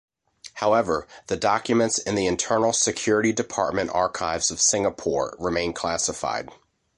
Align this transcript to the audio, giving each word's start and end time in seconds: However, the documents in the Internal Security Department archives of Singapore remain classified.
However, 0.53 1.05
the 1.27 1.37
documents 1.37 1.99
in 1.99 2.15
the 2.15 2.25
Internal 2.25 2.73
Security 2.73 3.31
Department 3.31 3.91
archives 3.93 4.49
of 4.49 4.59
Singapore 4.59 5.35
remain 5.37 5.73
classified. 5.73 6.49